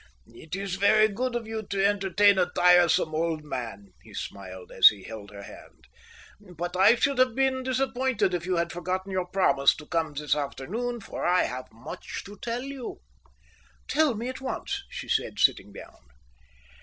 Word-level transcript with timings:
"It 0.33 0.55
is 0.55 0.77
very 0.77 1.07
good 1.09 1.35
of 1.35 1.45
you 1.45 1.61
to 1.67 1.85
entertain 1.85 2.39
a 2.39 2.49
tiresome 2.55 3.13
old 3.13 3.43
man," 3.43 3.89
he 4.01 4.15
smiled, 4.15 4.71
as 4.71 4.87
he 4.87 5.03
held 5.03 5.29
her 5.29 5.43
hand. 5.43 5.85
"But 6.57 6.75
I 6.75 6.95
should 6.95 7.19
have 7.19 7.35
been 7.35 7.61
disappointed 7.61 8.33
if 8.33 8.47
you 8.47 8.55
had 8.57 8.71
forgotten 8.71 9.11
your 9.11 9.27
promise 9.27 9.75
to 9.75 9.85
come 9.85 10.15
this 10.15 10.35
afternoon, 10.35 11.01
for 11.01 11.23
I 11.23 11.43
have 11.43 11.67
much 11.71 12.23
to 12.23 12.39
tell 12.41 12.63
you." 12.63 13.01
"Tell 13.87 14.15
me 14.15 14.27
at 14.27 14.41
once," 14.41 14.81
she 14.89 15.07
said, 15.07 15.37
sitting 15.37 15.71
down. 15.71 15.99